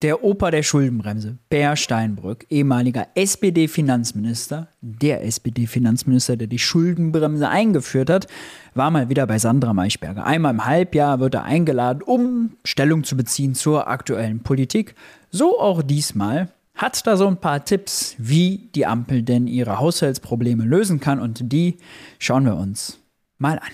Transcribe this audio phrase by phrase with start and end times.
[0.00, 8.28] Der Opa der Schuldenbremse, Bär Steinbrück, ehemaliger SPD-Finanzminister, der SPD-Finanzminister, der die Schuldenbremse eingeführt hat,
[8.74, 10.24] war mal wieder bei Sandra Maischberger.
[10.24, 14.94] Einmal im Halbjahr wird er eingeladen, um Stellung zu beziehen zur aktuellen Politik.
[15.30, 16.52] So auch diesmal.
[16.76, 21.52] Hat da so ein paar Tipps, wie die Ampel denn ihre Haushaltsprobleme lösen kann und
[21.52, 21.78] die
[22.20, 23.00] schauen wir uns
[23.38, 23.72] mal an.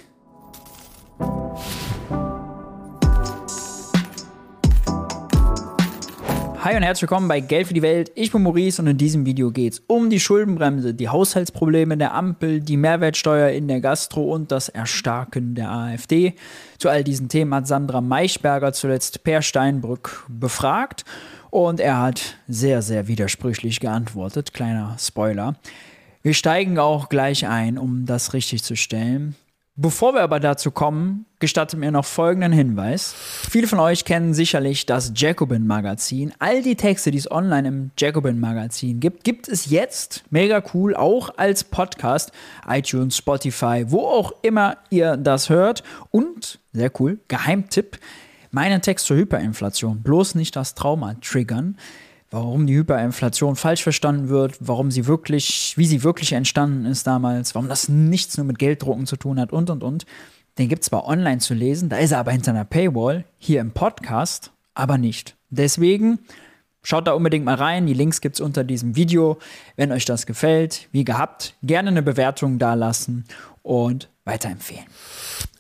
[6.65, 8.11] Hi und herzlich willkommen bei Geld für die Welt.
[8.15, 12.15] Ich bin Maurice und in diesem Video geht es um die Schuldenbremse, die Haushaltsprobleme der
[12.15, 16.37] Ampel, die Mehrwertsteuer in der Gastro und das Erstarken der AfD.
[16.79, 21.05] Zu all diesen Themen hat Sandra Maischberger zuletzt Per Steinbrück befragt
[21.51, 24.55] und er hat sehr, sehr widersprüchlich geantwortet.
[24.55, 25.57] Kleiner Spoiler.
[26.23, 29.37] Wir steigen auch gleich ein, um das richtig zu stellen.
[29.77, 33.13] Bevor wir aber dazu kommen, gestattet mir noch folgenden Hinweis.
[33.51, 36.33] Viele von euch kennen sicherlich das Jacobin Magazin.
[36.39, 40.95] All die Texte, die es online im Jacobin Magazin gibt, gibt es jetzt, mega cool,
[40.95, 42.31] auch als Podcast,
[42.69, 45.83] iTunes, Spotify, wo auch immer ihr das hört.
[46.13, 47.99] Und, sehr cool, Geheimtipp,
[48.53, 50.03] meinen Text zur Hyperinflation.
[50.05, 51.77] Bloß nicht das Trauma triggern
[52.35, 57.55] warum die Hyperinflation falsch verstanden wird, warum sie wirklich, wie sie wirklich entstanden ist damals,
[57.55, 60.05] warum das nichts nur mit Gelddrucken zu tun hat und und und.
[60.59, 63.61] Den gibt es zwar online zu lesen, da ist er aber hinter einer Paywall, hier
[63.61, 65.37] im Podcast, aber nicht.
[65.51, 66.19] Deswegen
[66.83, 67.87] schaut da unbedingt mal rein.
[67.87, 69.39] Die Links gibt es unter diesem Video.
[69.77, 73.25] Wenn euch das gefällt, wie gehabt, gerne eine Bewertung dalassen
[73.63, 74.85] und weiterempfehlen.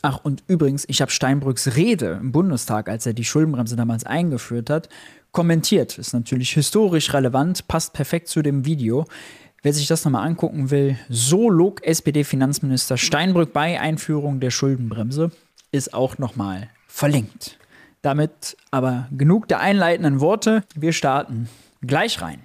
[0.03, 4.71] Ach, und übrigens, ich habe Steinbrücks Rede im Bundestag, als er die Schuldenbremse damals eingeführt
[4.71, 4.89] hat,
[5.35, 5.99] kommentiert.
[5.99, 9.05] Ist natürlich historisch relevant, passt perfekt zu dem Video.
[9.63, 15.31] Wer sich das nochmal angucken will, so log SPD-Finanzminister Steinbrück bei Einführung der Schuldenbremse,
[15.73, 17.59] ist auch nochmal verlinkt.
[18.01, 20.65] Damit aber genug der einleitenden Worte.
[20.75, 21.49] Wir starten
[21.83, 22.41] gleich rein.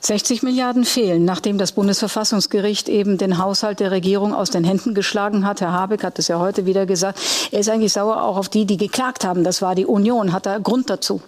[0.00, 5.46] 60 Milliarden fehlen, nachdem das Bundesverfassungsgericht eben den Haushalt der Regierung aus den Händen geschlagen
[5.46, 5.62] hat.
[5.62, 7.20] Herr Habeck hat es ja heute wieder gesagt.
[7.52, 9.44] Er ist eigentlich sauer auch auf die, die geklagt haben.
[9.44, 10.32] Das war die Union.
[10.32, 11.22] Hat er Grund dazu?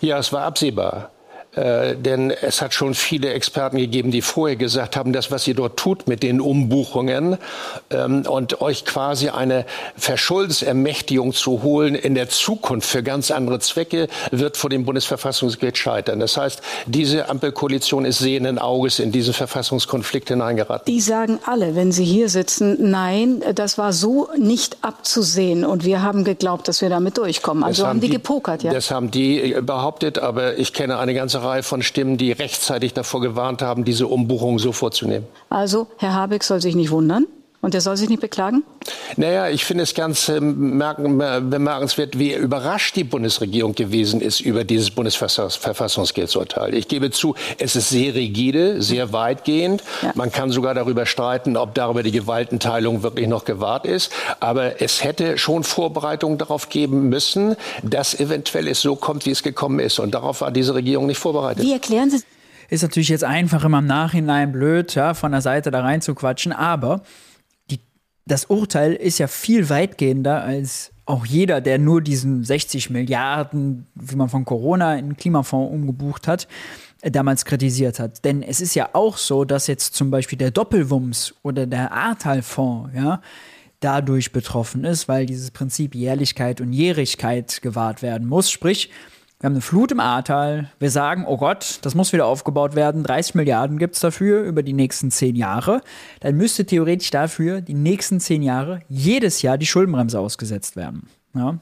[0.00, 1.10] Ja, es war absehbar.
[1.56, 5.54] Äh, denn es hat schon viele Experten gegeben, die vorher gesagt haben, das, was ihr
[5.54, 7.38] dort tut mit den Umbuchungen
[7.90, 9.64] ähm, und euch quasi eine
[9.96, 16.18] Verschuldensermächtigung zu holen in der Zukunft für ganz andere Zwecke, wird vor dem Bundesverfassungsgericht scheitern.
[16.18, 20.92] Das heißt, diese Ampelkoalition ist sehenden Auges in diesen Verfassungskonflikt hineingeraten.
[20.92, 26.02] Die sagen alle, wenn sie hier sitzen, nein, das war so nicht abzusehen und wir
[26.02, 27.62] haben geglaubt, dass wir damit durchkommen.
[27.62, 28.72] Also haben, haben die, die gepokert, ja?
[28.72, 33.20] Das haben die behauptet, aber ich kenne eine ganze Reihe von Stimmen, die rechtzeitig davor
[33.20, 35.26] gewarnt haben, diese Umbuchung so vorzunehmen.
[35.50, 37.26] Also, Herr Habeck soll sich nicht wundern.
[37.64, 38.62] Und er soll sich nicht beklagen?
[39.16, 44.90] Naja, ich finde es ganz äh, bemerkenswert, wie überrascht die Bundesregierung gewesen ist über dieses
[44.90, 46.74] Bundesverfassungsgerichtsurteil.
[46.74, 49.82] Ich gebe zu, es ist sehr rigide, sehr weitgehend.
[50.02, 50.12] Ja.
[50.14, 54.12] Man kann sogar darüber streiten, ob darüber die Gewaltenteilung wirklich noch gewahrt ist.
[54.40, 59.42] Aber es hätte schon Vorbereitungen darauf geben müssen, dass eventuell es so kommt, wie es
[59.42, 60.00] gekommen ist.
[60.00, 61.64] Und darauf war diese Regierung nicht vorbereitet.
[61.64, 62.20] Wie erklären Sie
[62.70, 66.14] ist natürlich jetzt einfach immer im Nachhinein blöd, ja, von der Seite da rein zu
[66.14, 67.02] quatschen, aber
[68.26, 74.16] das Urteil ist ja viel weitgehender als auch jeder, der nur diesen 60 Milliarden, wie
[74.16, 76.48] man von Corona in Klimafonds umgebucht hat,
[77.02, 78.24] äh, damals kritisiert hat.
[78.24, 82.94] Denn es ist ja auch so, dass jetzt zum Beispiel der Doppelwumms oder der Ahrtal-Fonds,
[82.94, 83.20] ja,
[83.80, 88.50] dadurch betroffen ist, weil dieses Prinzip Jährlichkeit und Jährigkeit gewahrt werden muss.
[88.50, 88.90] Sprich,
[89.44, 90.70] wir haben eine Flut im Ahrtal.
[90.78, 93.02] Wir sagen, oh Gott, das muss wieder aufgebaut werden.
[93.02, 95.82] 30 Milliarden gibt es dafür über die nächsten zehn Jahre.
[96.20, 101.10] Dann müsste theoretisch dafür die nächsten zehn Jahre jedes Jahr die Schuldenbremse ausgesetzt werden.
[101.34, 101.58] Ja?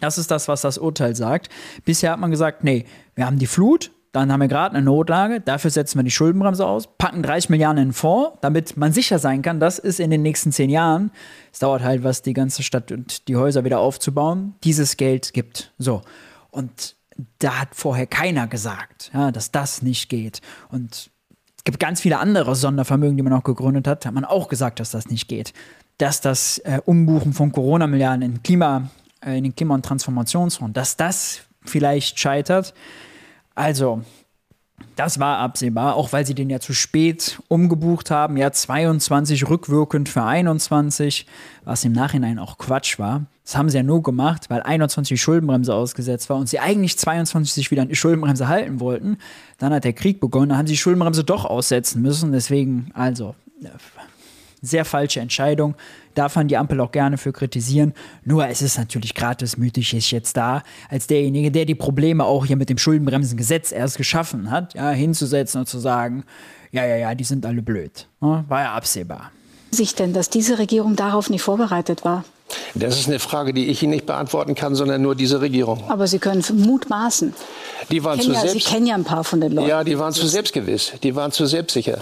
[0.00, 1.50] Das ist das, was das Urteil sagt.
[1.84, 5.40] Bisher hat man gesagt, nee, wir haben die Flut, dann haben wir gerade eine Notlage,
[5.40, 9.20] dafür setzen wir die Schuldenbremse aus, packen 30 Milliarden in den Fonds, damit man sicher
[9.20, 11.12] sein kann, dass es in den nächsten zehn Jahren,
[11.52, 15.72] es dauert halt was, die ganze Stadt und die Häuser wieder aufzubauen, dieses Geld gibt.
[15.78, 16.02] So.
[16.50, 16.96] Und
[17.38, 20.40] da hat vorher keiner gesagt, ja, dass das nicht geht.
[20.68, 21.10] Und
[21.56, 24.80] es gibt ganz viele andere Sondervermögen, die man auch gegründet hat, hat man auch gesagt,
[24.80, 25.52] dass das nicht geht.
[25.98, 28.90] Dass das äh, Umbuchen von Corona-Milliarden in, Klima,
[29.24, 32.74] äh, in den Klima- und Transformationsfonds, dass das vielleicht scheitert.
[33.54, 34.02] Also,
[34.96, 38.36] das war absehbar, auch weil sie den ja zu spät umgebucht haben.
[38.36, 41.26] Ja, 22 rückwirkend für 21,
[41.64, 43.26] was im Nachhinein auch Quatsch war.
[43.44, 46.98] Das haben sie ja nur gemacht, weil 21 die Schuldenbremse ausgesetzt war und sie eigentlich
[46.98, 49.18] 22 sich wieder an die Schuldenbremse halten wollten.
[49.58, 52.32] Dann hat der Krieg begonnen, dann haben sie die Schuldenbremse doch aussetzen müssen.
[52.32, 53.34] Deswegen, also,
[54.64, 55.74] Sehr falsche Entscheidung.
[56.14, 57.92] Darf man die Ampel auch gerne für kritisieren.
[58.24, 62.46] Nur es ist natürlich gratis mythisch ich jetzt da, als derjenige, der die Probleme auch
[62.46, 66.24] hier mit dem Schuldenbremsengesetz erst geschaffen hat, ja, hinzusetzen und zu sagen,
[66.72, 68.06] ja, ja, ja, die sind alle blöd.
[68.20, 69.30] Ja, war ja absehbar.
[69.70, 72.24] Sich denn, dass diese Regierung darauf nicht vorbereitet war?
[72.74, 75.82] Das ist eine Frage, die ich Ihnen nicht beantworten kann, sondern nur diese Regierung.
[75.88, 77.34] Aber Sie können mutmaßen.
[77.90, 79.68] Die waren zu ja, selbst, Sie kennen ja ein paar von den Leuten.
[79.68, 80.92] Ja, die waren zu selbstgewiss.
[81.02, 81.98] Die waren zu selbstsicher.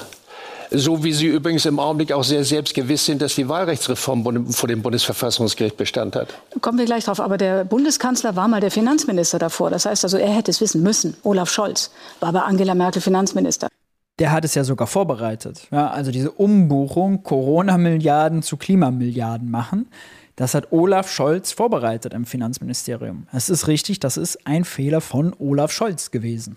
[0.75, 4.83] So wie sie übrigens im Augenblick auch sehr selbstgewiss sind, dass die Wahlrechtsreform vor dem
[4.83, 6.29] Bundesverfassungsgericht Bestand hat.
[6.61, 7.21] Kommen wir gleich drauf.
[7.21, 9.71] Aber der Bundeskanzler war mal der Finanzminister davor.
[9.71, 11.17] Das heißt also, er hätte es wissen müssen.
[11.25, 11.91] Olaf Scholz
[12.21, 13.69] war bei Angela Merkel Finanzminister.
[14.19, 15.69] Der hat es ja sogar vorbereitet.
[15.71, 19.89] Ja, also diese Umbuchung, Corona-Milliarden zu Klimamilliarden machen.
[20.37, 23.27] Das hat Olaf Scholz vorbereitet im Finanzministerium.
[23.33, 26.57] Es ist richtig, das ist ein Fehler von Olaf Scholz gewesen.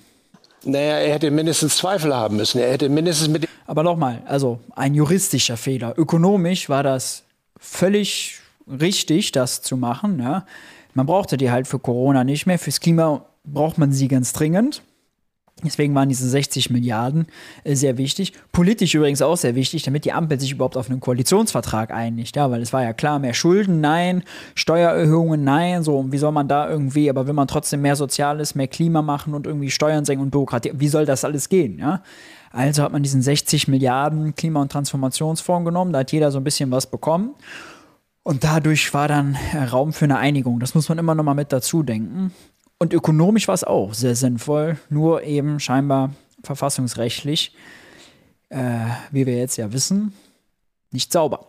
[0.65, 2.59] Naja, er hätte mindestens Zweifel haben müssen.
[2.59, 3.47] Er hätte mindestens mit.
[3.67, 5.93] Aber nochmal, also ein juristischer Fehler.
[5.97, 7.23] Ökonomisch war das
[7.57, 10.19] völlig richtig, das zu machen.
[10.19, 10.45] Ja.
[10.93, 12.59] Man brauchte die halt für Corona nicht mehr.
[12.59, 14.81] Fürs Klima braucht man sie ganz dringend.
[15.63, 17.27] Deswegen waren diese 60 Milliarden
[17.63, 18.33] äh, sehr wichtig.
[18.51, 22.35] Politisch übrigens auch sehr wichtig, damit die Ampel sich überhaupt auf einen Koalitionsvertrag einigt.
[22.35, 24.23] Ja, weil es war ja klar, mehr Schulden, nein,
[24.55, 25.83] Steuererhöhungen, nein.
[25.83, 29.33] So, wie soll man da irgendwie, aber wenn man trotzdem mehr Soziales, mehr Klima machen
[29.33, 31.79] und irgendwie Steuern senken und Bürokratie, wie soll das alles gehen?
[31.79, 32.03] Ja?
[32.51, 36.43] Also hat man diesen 60 Milliarden Klima- und Transformationsfonds genommen, da hat jeder so ein
[36.43, 37.33] bisschen was bekommen.
[38.23, 39.37] Und dadurch war dann
[39.71, 40.59] Raum für eine Einigung.
[40.59, 42.33] Das muss man immer noch mal mit dazu denken.
[42.77, 46.11] Und ökonomisch war es auch sehr sinnvoll, nur eben scheinbar
[46.43, 47.55] verfassungsrechtlich,
[48.49, 50.13] äh, wie wir jetzt ja wissen,
[50.91, 51.47] nicht sauber.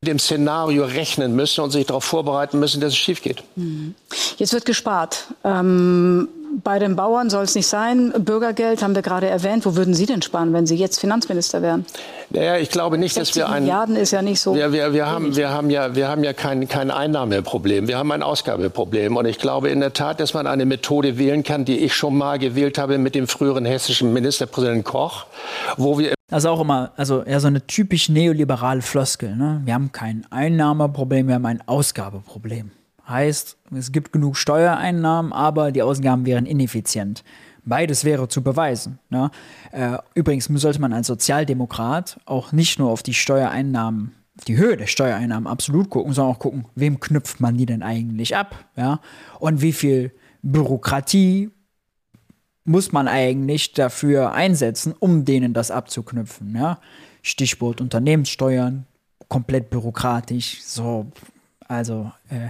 [0.00, 3.42] Mit dem Szenario rechnen müssen und sich darauf vorbereiten müssen, dass es schief geht.
[3.56, 3.96] Mhm.
[4.36, 5.34] Jetzt wird gespart.
[5.42, 6.28] Ähm,
[6.62, 8.12] bei den Bauern soll es nicht sein.
[8.18, 9.64] Bürgergeld haben wir gerade erwähnt.
[9.66, 11.84] Wo würden Sie denn sparen, wenn Sie jetzt Finanzminister wären?
[12.30, 14.54] Naja, ich glaube nicht, dass wir ein Milliarden ist ja nicht so.
[14.54, 17.88] Wir, wir, wir haben, wir haben ja, wir haben ja kein, kein Einnahmeproblem.
[17.88, 19.16] Wir haben ein Ausgabeproblem.
[19.16, 22.16] Und ich glaube in der Tat, dass man eine Methode wählen kann, die ich schon
[22.16, 25.26] mal gewählt habe mit dem früheren hessischen Ministerpräsidenten Koch,
[25.76, 29.34] wo wir das ist auch immer, also ja, so eine typisch neoliberale Floskel.
[29.34, 29.62] Ne?
[29.64, 32.70] Wir haben kein Einnahmeproblem, wir haben ein Ausgabeproblem.
[33.08, 37.24] Heißt, es gibt genug Steuereinnahmen, aber die Ausgaben wären ineffizient.
[37.64, 38.98] Beides wäre zu beweisen.
[39.10, 39.30] Ne?
[39.72, 44.14] Äh, übrigens sollte man als Sozialdemokrat auch nicht nur auf die Steuereinnahmen,
[44.46, 48.36] die Höhe der Steuereinnahmen absolut gucken, sondern auch gucken, wem knüpft man die denn eigentlich
[48.36, 48.64] ab?
[48.76, 49.00] Ja?
[49.38, 50.12] Und wie viel
[50.42, 51.50] Bürokratie
[52.64, 56.54] muss man eigentlich dafür einsetzen, um denen das abzuknüpfen?
[56.54, 56.78] Ja?
[57.22, 58.86] Stichwort Unternehmenssteuern,
[59.28, 61.06] komplett bürokratisch, so,
[61.66, 62.48] also äh,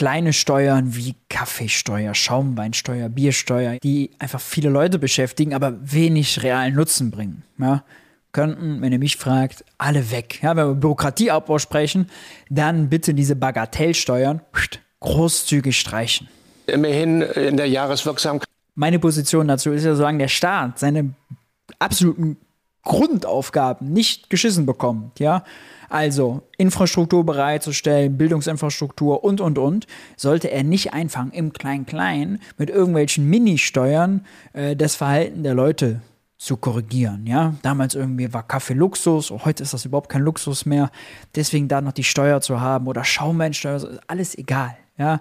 [0.00, 7.10] kleine Steuern wie Kaffeesteuer, Schaumweinsteuer, Biersteuer, die einfach viele Leute beschäftigen, aber wenig realen Nutzen
[7.10, 7.42] bringen.
[7.58, 7.84] Ja?
[8.32, 10.42] Könnten, wenn ihr mich fragt, alle weg.
[10.42, 12.08] Ja, wenn wir Bürokratieabbau sprechen,
[12.48, 14.40] dann bitte diese Bagatellsteuern
[15.00, 16.28] großzügig streichen.
[16.66, 18.48] Immerhin in der Jahreswirksamkeit.
[18.76, 21.10] Meine Position dazu ist ja so, der Staat seine
[21.78, 22.38] absoluten
[22.82, 25.44] Grundaufgaben nicht geschissen bekommt, ja,
[25.90, 29.86] also Infrastruktur bereitzustellen, Bildungsinfrastruktur und, und, und,
[30.16, 36.00] sollte er nicht einfangen im Klein-Klein mit irgendwelchen Ministeuern äh, das Verhalten der Leute
[36.38, 37.26] zu korrigieren.
[37.26, 40.90] Ja, damals irgendwie war Kaffee Luxus, oh, heute ist das überhaupt kein Luxus mehr.
[41.34, 44.74] Deswegen da noch die Steuer zu haben oder Schaumweinsteuer, alles egal.
[44.96, 45.20] Ja,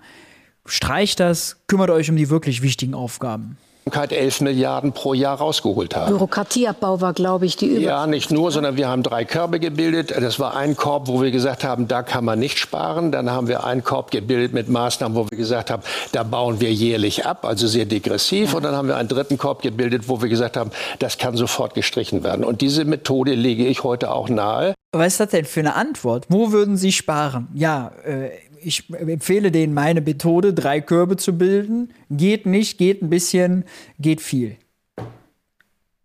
[0.65, 3.57] streicht das, kümmert euch um die wirklich wichtigen Aufgaben.
[3.91, 6.11] 11 Milliarden pro Jahr rausgeholt haben.
[6.11, 10.11] Bürokratieabbau war, glaube ich, die Über Ja, nicht nur, sondern wir haben drei Körbe gebildet.
[10.11, 13.11] Das war ein Korb, wo wir gesagt haben, da kann man nicht sparen.
[13.11, 16.71] Dann haben wir einen Korb gebildet mit Maßnahmen, wo wir gesagt haben, da bauen wir
[16.71, 18.51] jährlich ab, also sehr degressiv.
[18.51, 18.57] Ja.
[18.57, 21.73] Und dann haben wir einen dritten Korb gebildet, wo wir gesagt haben, das kann sofort
[21.73, 22.45] gestrichen werden.
[22.45, 24.73] Und diese Methode lege ich heute auch nahe.
[24.91, 26.25] Was ist das denn für eine Antwort?
[26.29, 27.47] Wo würden Sie sparen?
[27.53, 28.29] Ja, äh,
[28.61, 31.93] ich empfehle denen meine Methode, drei Körbe zu bilden.
[32.09, 33.65] Geht nicht, geht ein bisschen,
[33.99, 34.57] geht viel.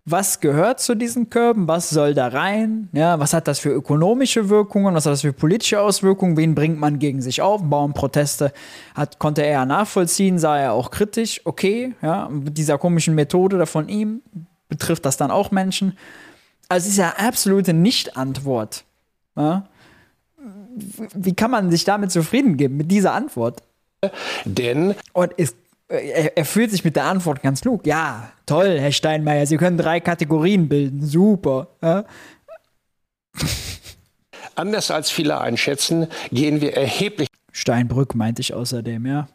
[0.06, 1.66] Was gehört zu diesen Körben?
[1.66, 2.90] Was soll da rein?
[2.92, 4.94] Ja, was hat das für ökonomische Wirkungen?
[4.94, 6.36] Was hat das für politische Auswirkungen?
[6.36, 7.62] Wen bringt man gegen sich auf?
[7.62, 8.52] Bauernproteste
[8.94, 11.40] hat, konnte er ja nachvollziehen, sah er auch kritisch.
[11.44, 14.20] Okay, ja, mit dieser komischen Methode da von ihm
[14.68, 15.96] betrifft das dann auch Menschen.
[16.68, 18.84] Also es ist ja absolute Nicht-Antwort.
[19.36, 19.68] Ja?
[21.14, 23.62] Wie kann man sich damit zufrieden geben, mit dieser Antwort?
[24.44, 24.94] Denn.
[25.12, 25.56] Und ist,
[25.88, 27.86] er, er, fühlt sich mit der Antwort ganz klug.
[27.86, 31.04] Ja, toll, Herr Steinmeier, Sie können drei Kategorien bilden.
[31.04, 31.68] Super.
[31.82, 32.04] Ja?
[34.54, 37.28] Anders als viele einschätzen, gehen wir erheblich.
[37.50, 39.28] Steinbrück meinte ich außerdem, ja.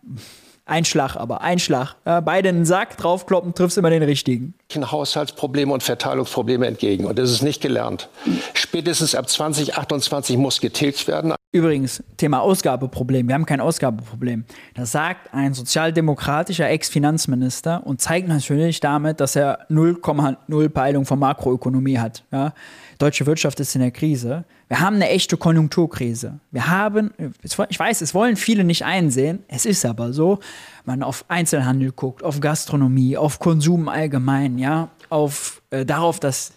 [0.70, 1.96] Ein Schlag aber, ein Schlag.
[2.06, 4.54] Ja, beide in den Sack draufkloppen, triffst immer den richtigen.
[4.76, 7.06] Haushaltsprobleme und Verteilungsprobleme entgegen.
[7.06, 8.08] Und das ist nicht gelernt.
[8.54, 11.34] Spätestens ab 2028 muss getilgt werden.
[11.52, 13.28] Übrigens, Thema Ausgabeproblem.
[13.28, 14.46] Wir haben kein Ausgabeproblem.
[14.76, 21.98] Das sagt ein sozialdemokratischer Ex-Finanzminister und zeigt natürlich damit, dass er 0,0 Peilung von Makroökonomie
[21.98, 22.24] hat.
[22.32, 22.54] Ja?
[23.00, 24.46] Deutsche Wirtschaft ist in der Krise.
[24.70, 26.40] Wir haben eine echte Konjunkturkrise.
[26.52, 27.12] Wir haben,
[27.42, 30.40] ich weiß, es wollen viele nicht einsehen, es ist aber so,
[30.86, 36.52] man auf Einzelhandel guckt, auf Gastronomie, auf Konsum allgemein, ja, auf äh, darauf, dass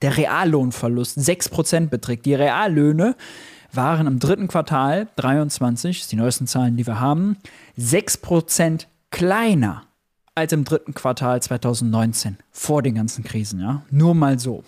[0.00, 2.24] der Reallohnverlust 6% beträgt.
[2.24, 3.16] Die Reallöhne
[3.72, 7.36] waren im dritten Quartal 23, das sind die neuesten Zahlen, die wir haben,
[7.78, 9.82] 6% kleiner
[10.36, 13.82] als im dritten Quartal 2019, vor den ganzen Krisen, ja.
[13.90, 14.62] Nur mal so.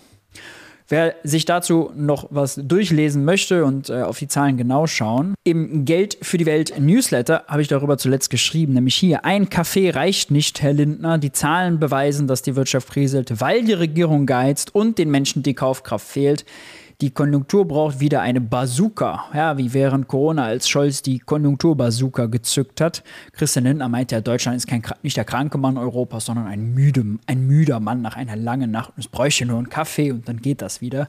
[0.89, 5.85] Wer sich dazu noch was durchlesen möchte und äh, auf die Zahlen genau schauen, im
[5.85, 10.31] Geld für die Welt Newsletter habe ich darüber zuletzt geschrieben, nämlich hier, ein Kaffee reicht
[10.31, 11.19] nicht, Herr Lindner.
[11.19, 15.53] Die Zahlen beweisen, dass die Wirtschaft kriselt, weil die Regierung geizt und den Menschen die
[15.53, 16.43] Kaufkraft fehlt.
[17.01, 19.27] Die Konjunktur braucht wieder eine Bazooka.
[19.33, 23.03] Ja, wie während Corona, als Scholz die Konjunkturbazooka gezückt hat.
[23.31, 27.05] Christian Lindner meinte ja, Deutschland ist kein, nicht der kranke Mann Europas, sondern ein, müde,
[27.25, 28.91] ein müder Mann nach einer langen Nacht.
[28.97, 31.07] Es bräuchte nur einen Kaffee und dann geht das wieder.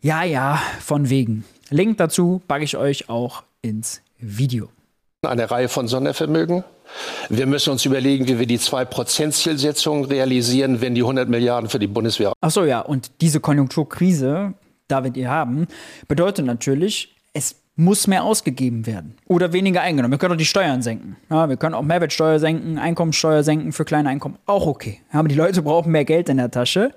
[0.00, 1.44] Ja, ja, von wegen.
[1.68, 4.68] Link dazu packe ich euch auch ins Video.
[5.26, 6.62] Eine Reihe von Sondervermögen.
[7.28, 11.88] Wir müssen uns überlegen, wie wir die 2%-Zielsetzung realisieren, wenn die 100 Milliarden für die
[11.88, 12.32] Bundeswehr.
[12.40, 14.54] Achso, ja, und diese Konjunkturkrise
[14.92, 15.66] da wir die haben,
[16.06, 20.12] bedeutet natürlich, es muss mehr ausgegeben werden oder weniger eingenommen.
[20.12, 21.16] Wir können auch die Steuern senken.
[21.30, 24.36] Ja, wir können auch Mehrwertsteuer senken, Einkommensteuer senken für kleine Einkommen.
[24.46, 25.00] Auch okay.
[25.12, 26.92] Ja, aber die Leute brauchen mehr Geld in der Tasche.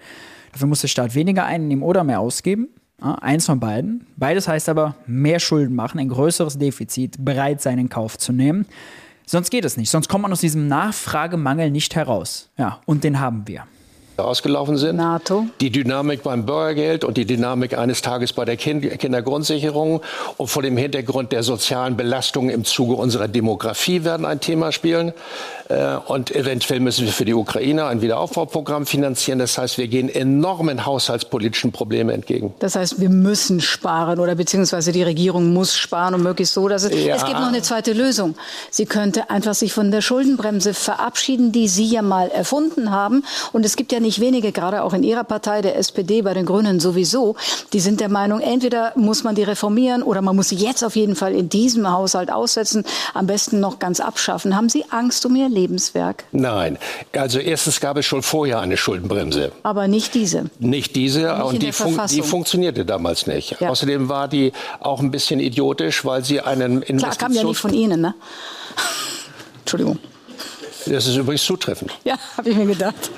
[0.52, 2.68] Dafür muss der Staat weniger einnehmen oder mehr ausgeben.
[3.02, 4.06] Ja, eins von beiden.
[4.18, 8.66] Beides heißt aber mehr Schulden machen, ein größeres Defizit, bereit sein in Kauf zu nehmen.
[9.25, 9.90] Sonst geht es nicht.
[9.90, 12.50] Sonst kommt man aus diesem Nachfragemangel nicht heraus.
[12.58, 13.64] Ja, und den haben wir
[14.17, 14.98] ausgelaufen sind.
[14.98, 15.45] NATO.
[15.62, 20.01] Die Dynamik beim Bürgergeld und die Dynamik eines Tages bei der kind Kindergrundsicherung
[20.38, 25.13] und vor dem Hintergrund der sozialen Belastungen im Zuge unserer Demografie werden ein Thema spielen.
[25.67, 29.39] Äh, und eventuell müssen wir für die Ukraine ein Wiederaufbauprogramm finanzieren.
[29.39, 32.53] Das heißt, wir gehen enormen haushaltspolitischen Problemen entgegen.
[32.60, 36.84] Das heißt, wir müssen sparen oder beziehungsweise die Regierung muss sparen und möglichst so, dass
[36.84, 37.15] es, ja.
[37.15, 38.36] es gibt noch eine zweite Lösung.
[38.69, 43.24] Sie könnte einfach sich von der Schuldenbremse verabschieden, die Sie ja mal erfunden haben.
[43.51, 46.46] Und es gibt ja nicht wenige, gerade auch in Ihrer Partei, der SPD, bei den
[46.46, 47.36] Grünen sowieso,
[47.74, 50.96] die sind der Meinung, entweder muss man die reformieren oder man muss sie jetzt auf
[50.96, 54.56] jeden Fall in diesem Haushalt aussetzen, am besten noch ganz abschaffen.
[54.56, 56.24] Haben Sie Angst um Ihr Lebenswerk?
[56.32, 56.78] Nein.
[57.14, 59.52] Also erstens gab es schon vorher eine Schuldenbremse.
[59.64, 60.46] Aber nicht diese.
[60.60, 63.60] Nicht diese nicht und die, fun die, funktionierte damals nicht.
[63.60, 63.70] Ja.
[63.70, 67.18] Außerdem war die auch ein bisschen idiotisch, weil sie einen Investitions...
[67.18, 68.14] Klar, kam ja nicht von Ihnen, ne?
[69.62, 69.98] Entschuldigung.
[70.86, 71.92] Das ist übrigens zutreffend.
[72.04, 73.10] Ja, habe ich mir gedacht.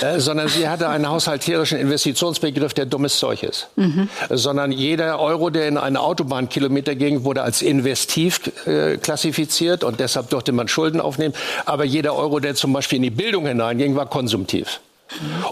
[0.00, 3.68] Äh, sondern sie hatte einen haushalterischen Investitionsbegriff, der dummes Zeug ist.
[3.76, 4.08] Mhm.
[4.30, 10.30] Sondern jeder Euro, der in eine Autobahnkilometer ging, wurde als investiv äh, klassifiziert und deshalb
[10.30, 11.34] durfte man Schulden aufnehmen.
[11.64, 14.80] Aber jeder Euro, der zum Beispiel in die Bildung hineinging, war konsumtiv.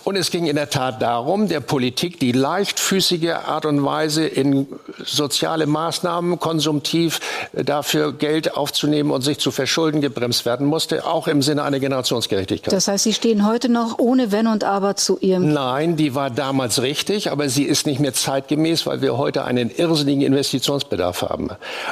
[0.05, 4.67] Und es ging in der Tat darum, der Politik die leichtfüßige Art und Weise in
[5.05, 7.21] soziale Maßnahmen konsumtiv
[7.53, 12.73] dafür Geld aufzunehmen und sich zu verschulden gebremst werden musste, auch im Sinne einer Generationsgerechtigkeit.
[12.73, 15.53] Das heißt, Sie stehen heute noch ohne Wenn und Aber zu Ihrem.
[15.53, 19.71] Nein, die war damals richtig, aber sie ist nicht mehr zeitgemäß, weil wir heute einen
[19.71, 21.51] irrsinnigen Investitionsbedarf haben.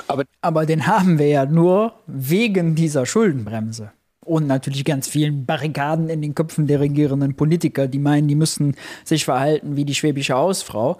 [0.08, 3.92] Aber, aber den haben wir ja nur wegen dieser Schuldenbremse.
[4.24, 8.76] Und natürlich ganz vielen Barrikaden in den Köpfen der regierenden Politiker, die meinen, die müssten
[9.04, 10.98] sich verhalten wie die schwäbische Hausfrau.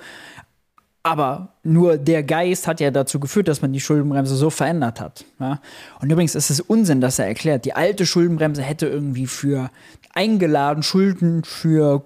[1.04, 5.24] Aber nur der Geist hat ja dazu geführt, dass man die Schuldenbremse so verändert hat.
[5.40, 5.60] Ja?
[6.00, 9.70] Und übrigens ist es Unsinn, dass er erklärt, die alte Schuldenbremse hätte irgendwie für
[10.14, 12.04] eingeladen, Schulden für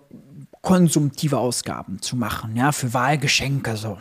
[0.62, 3.98] konsumtive Ausgaben zu machen, ja, für Wahlgeschenke so.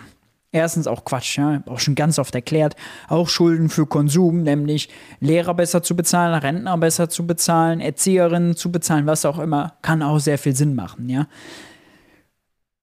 [0.56, 2.78] Erstens auch Quatsch, ja, auch schon ganz oft erklärt.
[3.10, 4.88] Auch Schulden für Konsum, nämlich
[5.20, 10.02] Lehrer besser zu bezahlen, Rentner besser zu bezahlen, Erzieherinnen zu bezahlen, was auch immer, kann
[10.02, 11.28] auch sehr viel Sinn machen, ja.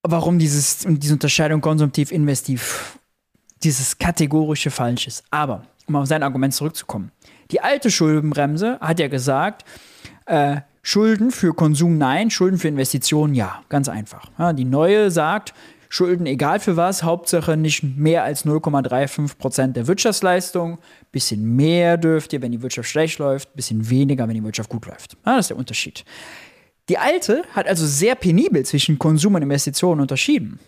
[0.02, 2.98] Warum dieses, diese Unterscheidung konsumtiv-investiv,
[3.62, 5.24] dieses kategorische falsch ist.
[5.30, 7.10] Aber, um auf sein Argument zurückzukommen.
[7.52, 9.64] Die alte Schuldenbremse hat ja gesagt,
[10.26, 13.62] äh, Schulden für Konsum nein, Schulden für Investitionen ja.
[13.70, 14.26] Ganz einfach.
[14.38, 15.54] Ja, die neue sagt,
[15.94, 20.78] Schulden, egal für was, Hauptsache nicht mehr als 0,35 Prozent der Wirtschaftsleistung.
[21.10, 24.86] Bisschen mehr dürft ihr, wenn die Wirtschaft schlecht läuft, bisschen weniger, wenn die Wirtschaft gut
[24.86, 25.18] läuft.
[25.22, 26.06] Ah, das ist der Unterschied.
[26.88, 30.60] Die alte hat also sehr penibel zwischen Konsum und Investitionen unterschieden.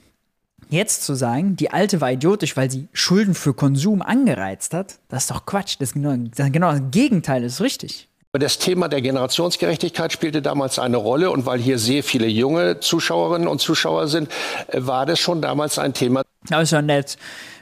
[0.68, 5.22] Jetzt zu sagen, die alte war idiotisch, weil sie Schulden für Konsum angereizt hat, das
[5.22, 5.76] ist doch Quatsch.
[5.78, 8.10] Das, genau, genau das Gegenteil ist richtig.
[8.36, 13.46] Das Thema der Generationsgerechtigkeit spielte damals eine Rolle und weil hier sehr viele junge Zuschauerinnen
[13.46, 14.28] und Zuschauer sind,
[14.66, 16.22] äh, war das schon damals ein Thema.
[16.50, 17.16] Ja, ist ja nett.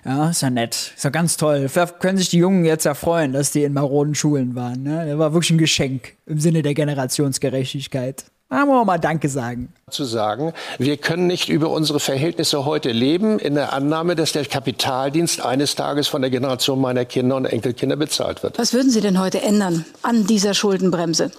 [0.04, 0.92] Ja, ist ja nett.
[0.96, 1.68] Ist ja ganz toll.
[1.68, 4.82] Vielleicht können sich die Jungen jetzt erfreuen, dass die in maroden Schulen waren.
[4.82, 5.06] Ne?
[5.06, 8.24] Das war wirklich ein Geschenk im Sinne der Generationsgerechtigkeit.
[8.52, 9.72] Da wollen wir mal Danke sagen.
[9.90, 14.44] Zu sagen, wir können nicht über unsere Verhältnisse heute leben, in der Annahme, dass der
[14.44, 18.58] Kapitaldienst eines Tages von der Generation meiner Kinder und Enkelkinder bezahlt wird.
[18.58, 21.30] Was würden Sie denn heute ändern an dieser Schuldenbremse?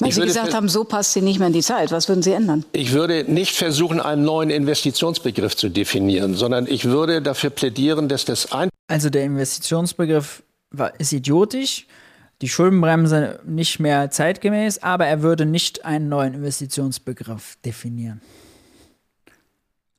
[0.00, 1.90] Weil Sie gesagt haben, so passt sie nicht mehr in die Zeit.
[1.92, 2.66] Was würden Sie ändern?
[2.72, 8.26] Ich würde nicht versuchen, einen neuen Investitionsbegriff zu definieren, sondern ich würde dafür plädieren, dass
[8.26, 8.68] das ein.
[8.86, 11.86] Also der Investitionsbegriff war, ist idiotisch
[12.42, 18.20] die Schuldenbremse nicht mehr zeitgemäß, aber er würde nicht einen neuen Investitionsbegriff definieren.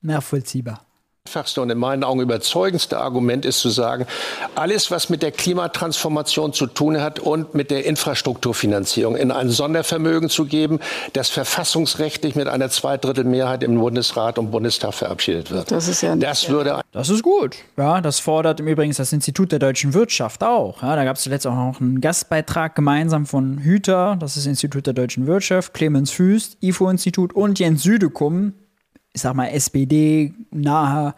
[0.01, 0.84] Nachvollziehbar
[1.27, 4.05] einfachste und in meinen Augen überzeugendste Argument ist zu sagen,
[4.53, 10.29] alles, was mit der Klimatransformation zu tun hat und mit der Infrastrukturfinanzierung in ein Sondervermögen
[10.29, 10.79] zu geben,
[11.13, 15.71] das verfassungsrechtlich mit einer Zweidrittelmehrheit im Bundesrat und Bundestag verabschiedet wird.
[15.71, 17.55] Das ist ja das würde Das ist gut.
[17.75, 20.83] Ja, das fordert im Übrigen das Institut der deutschen Wirtschaft auch.
[20.83, 24.45] Ja, da gab es zuletzt auch noch einen Gastbeitrag gemeinsam von Hüter, das ist das
[24.45, 28.53] Institut der deutschen Wirtschaft, Clemens Füst, IFO-Institut und Jens Südekum,
[29.15, 31.15] ich sag mal, SPD-nahe,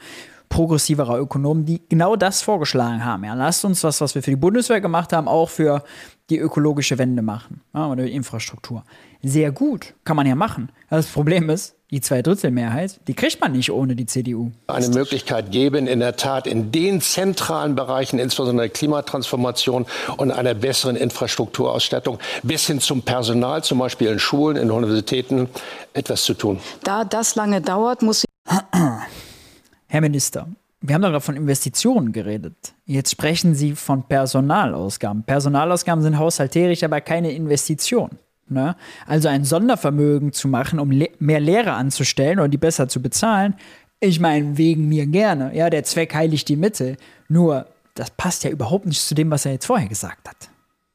[0.49, 3.23] progressiverer Ökonomen, die genau das vorgeschlagen haben.
[3.23, 5.83] Ja, lasst uns das, was wir für die Bundeswehr gemacht haben, auch für
[6.29, 8.83] die ökologische Wende machen ja, oder die Infrastruktur.
[9.23, 10.71] Sehr gut, kann man ja machen.
[10.89, 14.51] Das Problem ist, die Zweidrittelmehrheit, die kriegt man nicht ohne die CDU.
[14.67, 19.85] Eine Möglichkeit geben, in der Tat in den zentralen Bereichen, insbesondere der Klimatransformation
[20.17, 25.47] und einer besseren Infrastrukturausstattung, bis hin zum Personal, zum Beispiel in Schulen, in Universitäten,
[25.93, 26.59] etwas zu tun.
[26.83, 28.25] Da das lange dauert, muss
[29.87, 30.47] Herr Minister,
[30.81, 32.55] wir haben doch von Investitionen geredet.
[32.85, 35.23] Jetzt sprechen Sie von Personalausgaben.
[35.23, 38.11] Personalausgaben sind haushalterisch, aber keine Investition.
[38.49, 38.75] Ne?
[39.05, 43.55] Also ein Sondervermögen zu machen, um le mehr Lehrer anzustellen oder die besser zu bezahlen,
[43.99, 45.55] ich meine, wegen mir gerne.
[45.55, 46.97] Ja, der Zweck heiligt die Mittel.
[47.29, 50.49] Nur, das passt ja überhaupt nicht zu dem, was er jetzt vorher gesagt hat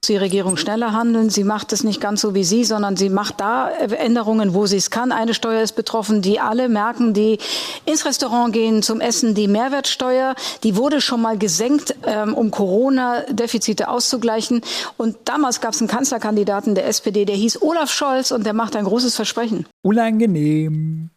[0.09, 1.31] die Regierung schneller handeln.
[1.31, 4.77] Sie macht es nicht ganz so wie Sie, sondern sie macht da Änderungen, wo sie
[4.77, 5.13] es kann.
[5.13, 7.39] Eine Steuer ist betroffen, die alle merken, die
[7.85, 9.37] ins Restaurant gehen zum Essen.
[9.37, 14.63] Die Mehrwertsteuer, die wurde schon mal gesenkt, ähm, um Corona-Defizite auszugleichen.
[14.97, 18.75] Und damals gab es einen Kanzlerkandidaten der SPD, der hieß Olaf Scholz und der macht
[18.75, 19.67] ein großes Versprechen.
[19.83, 21.11] Unangenehm.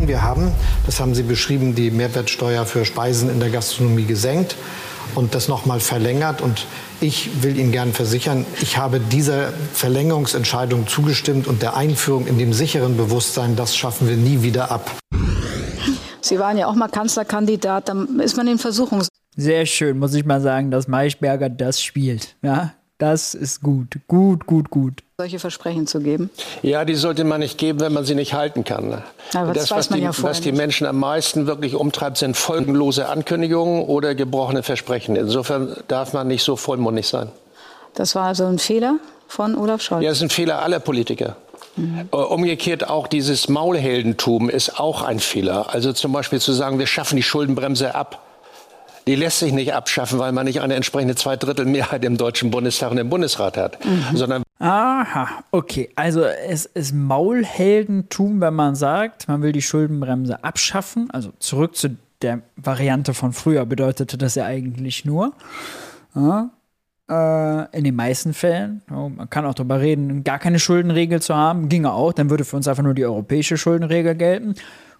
[0.00, 0.50] Wir haben,
[0.84, 4.56] das haben Sie beschrieben, die Mehrwertsteuer für Speisen in der Gastronomie gesenkt
[5.14, 6.40] und das nochmal verlängert.
[6.40, 6.66] Und
[7.00, 12.52] ich will Ihnen gern versichern, ich habe dieser Verlängerungsentscheidung zugestimmt und der Einführung in dem
[12.52, 14.90] sicheren Bewusstsein, das schaffen wir nie wieder ab.
[16.20, 19.02] Sie waren ja auch mal Kanzlerkandidat, dann ist man in Versuchung.
[19.36, 22.36] Sehr schön, muss ich mal sagen, dass Maischberger das spielt.
[22.42, 23.98] Ja, das ist gut.
[24.08, 25.02] Gut, gut, gut.
[25.18, 26.30] Solche Versprechen zu geben?
[26.62, 29.02] Ja, die sollte man nicht geben, wenn man sie nicht halten kann.
[29.34, 33.08] Aber das, das was, die, ja was die Menschen am meisten wirklich umtreibt, sind folgenlose
[33.08, 35.16] Ankündigungen oder gebrochene Versprechen.
[35.16, 37.30] Insofern darf man nicht so vollmundig sein.
[37.94, 40.02] Das war also ein Fehler von Olaf Scholz?
[40.02, 41.36] Ja, das ist ein Fehler aller Politiker.
[41.76, 42.08] Mhm.
[42.10, 45.74] Umgekehrt auch dieses Maulheldentum ist auch ein Fehler.
[45.74, 48.25] Also zum Beispiel zu sagen, wir schaffen die Schuldenbremse ab
[49.06, 52.98] die lässt sich nicht abschaffen, weil man nicht eine entsprechende Zweidrittelmehrheit im Deutschen Bundestag und
[52.98, 54.16] im Bundesrat hat, mhm.
[54.16, 55.90] sondern Aha, okay.
[55.96, 61.10] Also es ist Maulheldentum, wenn man sagt, man will die Schuldenbremse abschaffen.
[61.10, 65.34] Also zurück zu der Variante von früher bedeutete das ja eigentlich nur.
[66.14, 66.50] Ja,
[67.10, 71.68] äh, in den meisten Fällen, man kann auch darüber reden, gar keine Schuldenregel zu haben,
[71.68, 74.54] ginge auch, dann würde für uns einfach nur die europäische Schuldenregel gelten.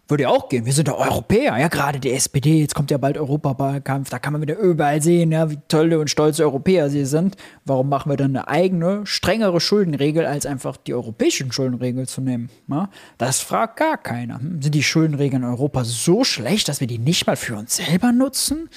[0.09, 0.67] Würde ja auch gehen.
[0.67, 2.61] Wir sind ja Europäer, ja, gerade die SPD.
[2.61, 4.09] Jetzt kommt ja bald Europawahlkampf.
[4.09, 7.37] Da kann man wieder überall sehen, ja, wie tolle und stolze Europäer sie sind.
[7.65, 12.51] Warum machen wir dann eine eigene, strengere Schuldenregel, als einfach die europäischen Schuldenregeln zu nehmen?
[12.69, 12.89] Ja?
[13.19, 14.39] Das fragt gar keiner.
[14.39, 17.77] Hm, sind die Schuldenregeln in Europa so schlecht, dass wir die nicht mal für uns
[17.77, 18.69] selber nutzen?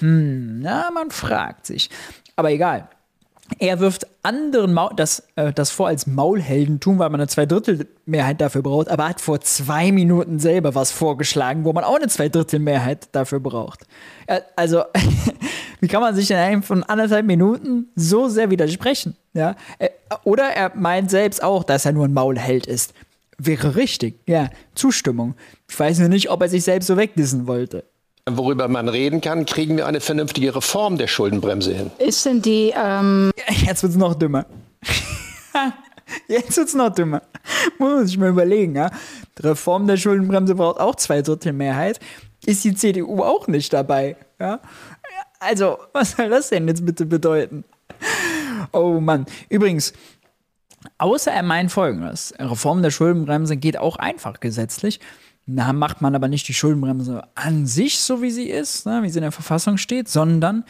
[0.00, 1.88] Hm, na, man fragt sich.
[2.34, 2.88] Aber egal.
[3.58, 8.62] Er wirft anderen Maul das, äh, das vor als Maulheldentum, weil man eine Zweidrittelmehrheit dafür
[8.62, 13.40] braucht, aber hat vor zwei Minuten selber was vorgeschlagen, wo man auch eine Zweidrittelmehrheit dafür
[13.40, 13.86] braucht.
[14.28, 14.84] Ja, also,
[15.80, 19.16] wie kann man sich in einem von anderthalb Minuten so sehr widersprechen?
[19.32, 19.56] Ja?
[19.78, 19.88] Äh,
[20.24, 22.92] oder er meint selbst auch, dass er nur ein Maulheld ist.
[23.38, 25.36] Wäre richtig, ja, Zustimmung.
[25.68, 27.84] Ich weiß nur nicht, ob er sich selbst so wegdissen wollte
[28.36, 31.90] worüber man reden kann, kriegen wir eine vernünftige Reform der Schuldenbremse hin.
[31.98, 32.72] Ist denn die.
[32.76, 33.30] Ähm
[33.66, 34.46] Jetzt wird es noch dümmer.
[36.28, 37.22] Jetzt wird's noch dümmer.
[37.78, 38.90] Muss man sich mal überlegen, ja.
[39.38, 42.00] Die Reform der Schuldenbremse braucht auch zwei Drittel Mehrheit.
[42.44, 44.60] Ist die CDU auch nicht dabei, ja?
[45.40, 47.64] Also, was soll das denn jetzt bitte bedeuten?
[48.72, 49.26] Oh Mann.
[49.48, 49.92] Übrigens,
[50.98, 55.00] außer er meint folgendes: Reform der Schuldenbremse geht auch einfach gesetzlich.
[55.50, 59.08] Da macht man aber nicht die Schuldenbremse an sich, so wie sie ist, ne, wie
[59.08, 60.64] sie in der Verfassung steht, sondern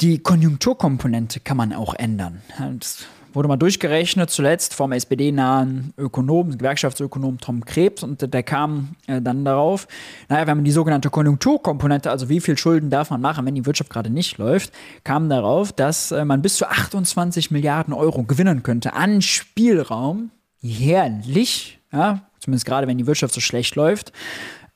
[0.00, 2.40] die Konjunkturkomponente kann man auch ändern.
[2.78, 9.20] Das wurde mal durchgerechnet, zuletzt vom SPD-nahen Ökonom, Gewerkschaftsökonom Tom Krebs, und der kam äh,
[9.20, 9.86] dann darauf,
[10.30, 13.66] naja, wenn man die sogenannte Konjunkturkomponente, also wie viel Schulden darf man machen, wenn die
[13.66, 14.72] Wirtschaft gerade nicht läuft,
[15.04, 21.78] kam darauf, dass äh, man bis zu 28 Milliarden Euro gewinnen könnte an Spielraum, jährlich,
[21.92, 24.12] ja, zumindest gerade wenn die Wirtschaft so schlecht läuft,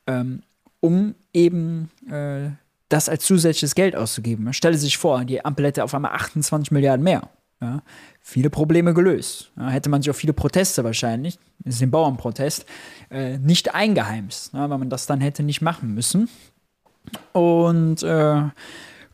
[0.08, 0.42] ähm,
[0.80, 2.50] um eben äh,
[2.88, 4.52] das als zusätzliches Geld auszugeben.
[4.52, 7.28] Stelle sich vor, die Ampel hätte auf einmal 28 Milliarden mehr.
[7.62, 7.82] Ja,
[8.20, 9.52] viele Probleme gelöst.
[9.56, 12.66] Ja, hätte man sich auch viele Proteste wahrscheinlich, das ist ein Bauernprotest,
[13.10, 16.28] äh, nicht eingeheimst, ja, weil man das dann hätte nicht machen müssen.
[17.32, 18.42] Und äh,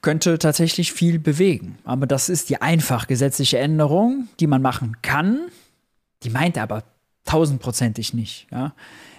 [0.00, 1.78] könnte tatsächlich viel bewegen.
[1.84, 5.48] Aber das ist die einfach gesetzliche Änderung, die man machen kann.
[6.22, 6.84] Die meint er aber
[7.26, 8.46] tausendprozentig nicht.
[8.50, 8.72] Ja.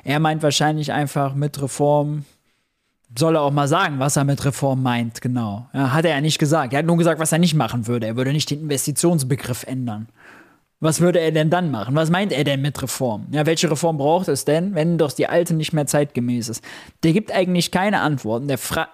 [0.04, 2.26] Er meint wahrscheinlich einfach mit Reform
[3.18, 5.68] soll er auch mal sagen, was er mit Reform meint, genau.
[5.74, 6.74] Ja, hat er ja nicht gesagt.
[6.74, 8.06] Er hat nur gesagt, was er nicht machen würde.
[8.06, 10.08] Er würde nicht den Investitionsbegriff ändern.
[10.80, 11.96] Was würde er denn dann machen?
[11.96, 13.28] Was meint er denn mit Reform?
[13.32, 16.64] Ja, welche Reform braucht es denn, wenn doch die alte nicht mehr zeitgemäß ist?
[17.04, 18.48] Der gibt eigentlich keine Antworten.
[18.48, 18.90] Der fra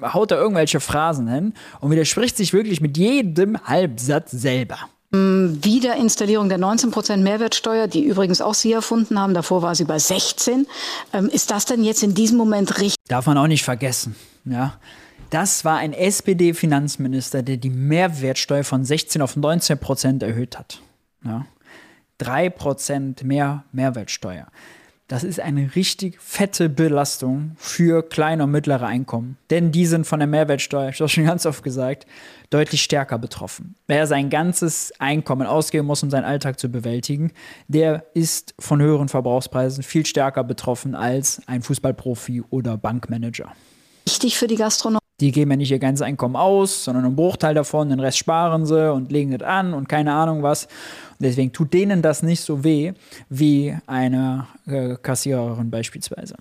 [0.00, 4.78] haut da irgendwelche Phrasen hin und widerspricht sich wirklich mit jedem Halbsatz selber.
[5.14, 10.66] Wiederinstallierung der 19% Mehrwertsteuer, die übrigens auch Sie erfunden haben, davor war sie bei 16.
[11.12, 12.96] Ähm, ist das denn jetzt in diesem Moment richtig?
[13.08, 14.74] Darf man auch nicht vergessen, ja.
[15.30, 20.80] Das war ein SPD-Finanzminister, der die Mehrwertsteuer von 16 auf 19% erhöht hat.
[21.24, 21.46] Ja.
[22.20, 24.46] 3% mehr Mehrwertsteuer.
[25.06, 29.36] Das ist eine richtig fette Belastung für kleine und mittlere Einkommen.
[29.50, 32.06] Denn die sind von der Mehrwertsteuer, ich habe schon ganz oft gesagt,
[32.48, 33.74] deutlich stärker betroffen.
[33.86, 37.32] Wer sein ganzes Einkommen ausgeben muss, um seinen Alltag zu bewältigen,
[37.68, 43.52] der ist von höheren Verbrauchspreisen viel stärker betroffen als ein Fußballprofi oder Bankmanager.
[44.06, 45.03] Wichtig für die Gastronomie.
[45.20, 48.66] Die geben ja nicht ihr ganzes Einkommen aus, sondern einen Bruchteil davon, den Rest sparen
[48.66, 50.64] sie und legen es an und keine Ahnung was.
[50.64, 52.94] Und deswegen tut denen das nicht so weh
[53.28, 56.34] wie eine äh, Kassiererin beispielsweise.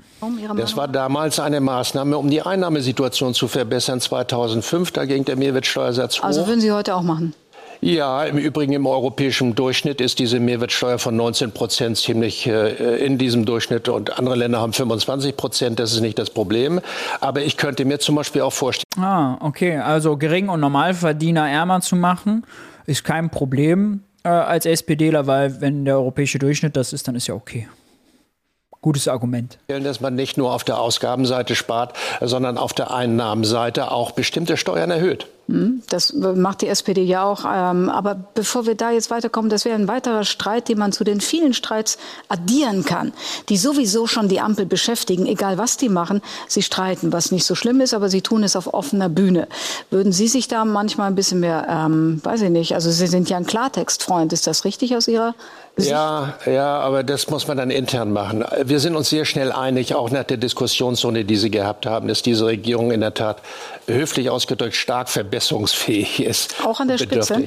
[0.58, 4.02] Das war damals eine Maßnahme, um die Einnahmesituation zu verbessern.
[4.02, 6.24] 2005, da ging der Mehrwertsteuersatz hoch.
[6.24, 7.36] Also würden Sie heute auch machen?
[7.84, 13.18] Ja, im Übrigen im europäischen Durchschnitt ist diese Mehrwertsteuer von 19 Prozent ziemlich äh, in
[13.18, 15.80] diesem Durchschnitt und andere Länder haben 25 Prozent.
[15.82, 16.80] Das ist nicht das Problem.
[17.20, 18.86] Aber ich könnte mir zum Beispiel auch vorstellen.
[19.04, 19.80] Ah, okay.
[19.80, 22.46] Also Gering- und Normalverdiener ärmer zu machen,
[22.86, 27.28] ist kein Problem äh, als SPDler, weil wenn der europäische Durchschnitt das ist, dann ist
[27.28, 27.68] ja okay
[28.84, 29.58] gutes Argument.
[29.68, 34.92] Dass man nicht nur auf der Ausgabenseite spart, sondern auf der Einnahmenseite auch bestimmte Steuern
[34.92, 35.28] erhöht.
[35.50, 37.44] Hm, das macht die SPD ja auch.
[37.46, 41.04] Ähm, aber bevor wir da jetzt weiterkommen, das wäre ein weiterer Streit, den man zu
[41.04, 41.98] den vielen Streits
[42.30, 43.12] addieren kann,
[43.50, 46.22] die sowieso schon die Ampel beschäftigen, egal was die machen.
[46.48, 49.50] Sie streiten, was nicht so schlimm ist, aber sie tun es auf offener Bühne.
[49.90, 53.30] Würden Sie sich da manchmal ein bisschen mehr, ähm, weiß ich nicht, also Sie sind
[53.30, 55.36] ja ein Klartextfreund, ist das richtig aus Ihrer
[55.76, 55.92] Sicht?
[55.92, 58.46] Ja, ja, aber das muss man dann intern machen.
[58.64, 62.22] Wir sind uns sehr schnell einig, auch nach der Diskussionszone, die Sie gehabt haben, dass
[62.22, 63.42] diese Regierung in der Tat
[63.88, 66.56] höflich ausgedrückt stark verbesserungsfähig ist.
[66.66, 67.46] Auch an der Spitze?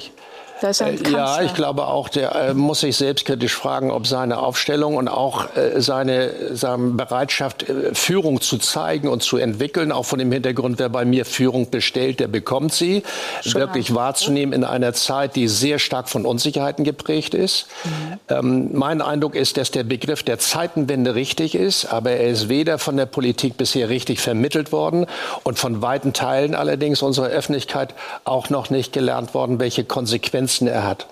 [1.10, 5.54] Ja, ich glaube auch, der äh, muss sich selbstkritisch fragen, ob seine Aufstellung und auch
[5.54, 10.78] äh, seine, seine Bereitschaft, äh, Führung zu zeigen und zu entwickeln, auch von dem Hintergrund,
[10.78, 13.02] wer bei mir Führung bestellt, der bekommt sie,
[13.42, 17.66] Schon wirklich wahrzunehmen in einer Zeit, die sehr stark von Unsicherheiten geprägt ist.
[17.84, 17.90] Mhm.
[18.28, 22.78] Ähm, mein Eindruck ist, dass der Begriff der Zeitenwende richtig ist, aber er ist weder
[22.78, 25.06] von der Politik bisher richtig vermittelt worden
[25.44, 30.68] und von weiten Teilen allerdings unserer Öffentlichkeit auch noch nicht gelernt worden, welche Konsequenzen Grenzen
[30.68, 31.08] er hat.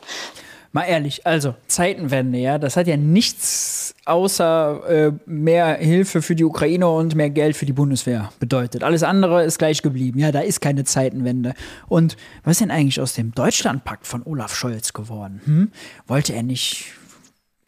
[0.73, 6.43] Mal ehrlich, also Zeitenwende, ja, das hat ja nichts außer äh, mehr Hilfe für die
[6.43, 8.83] Ukraine und mehr Geld für die Bundeswehr bedeutet.
[8.83, 10.19] Alles andere ist gleich geblieben.
[10.19, 11.55] Ja, da ist keine Zeitenwende.
[11.87, 15.41] Und was ist denn eigentlich aus dem Deutschlandpakt von Olaf Scholz geworden?
[15.45, 15.71] Hm?
[16.09, 16.87] Wollte er nicht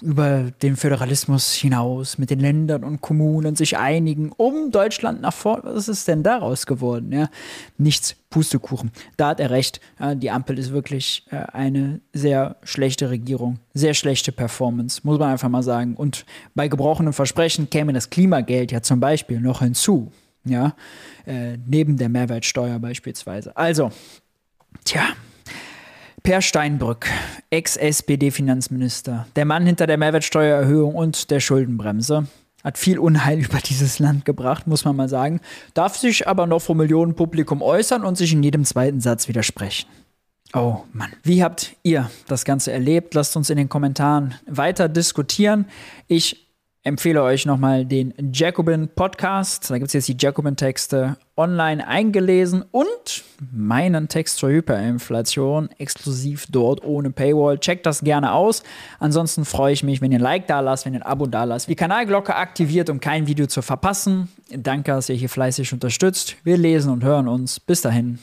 [0.02, 5.62] über den Föderalismus hinaus mit den Ländern und Kommunen sich einigen, um Deutschland nach vorne.
[5.64, 7.12] Was ist denn daraus geworden?
[7.12, 7.28] Ja,
[7.78, 8.90] nichts, Pustekuchen.
[9.16, 9.80] Da hat er recht.
[10.16, 15.48] Die Ampel ist wirklich äh, eine sehr schlechte Regierung, sehr schlechte Performance, muss man einfach
[15.48, 15.94] mal sagen.
[15.94, 20.12] Und bei gebrochenen Versprechen käme das Klimageld ja zum Beispiel noch hinzu.
[20.44, 20.74] Ja,
[21.26, 23.56] äh, neben der Mehrwertsteuer beispielsweise.
[23.56, 23.90] Also,
[24.84, 25.08] tja,
[26.26, 27.06] Per Steinbrück,
[27.50, 32.26] Ex-SPD-Finanzminister, der Mann hinter der Mehrwertsteuererhöhung und der Schuldenbremse,
[32.64, 35.40] hat viel Unheil über dieses Land gebracht, muss man mal sagen,
[35.74, 39.88] darf sich aber noch vor Millionenpublikum äußern und sich in jedem zweiten Satz widersprechen.
[40.52, 43.14] Oh Mann, wie habt ihr das Ganze erlebt?
[43.14, 45.66] Lasst uns in den Kommentaren weiter diskutieren.
[46.08, 46.45] Ich
[46.86, 49.70] empfehle euch nochmal den Jacobin Podcast.
[49.70, 56.84] Da gibt es jetzt die Jacobin-Texte online eingelesen und meinen Text zur Hyperinflation exklusiv dort
[56.84, 57.58] ohne Paywall.
[57.58, 58.62] Checkt das gerne aus.
[59.00, 61.42] Ansonsten freue ich mich, wenn ihr ein Like da lasst, wenn ihr ein Abo da
[61.42, 64.28] lasst, die Kanalglocke aktiviert, um kein Video zu verpassen.
[64.50, 66.36] Danke, dass ihr hier fleißig unterstützt.
[66.44, 67.58] Wir lesen und hören uns.
[67.58, 68.20] Bis dahin.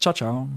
[0.00, 0.48] Ciao, ciao.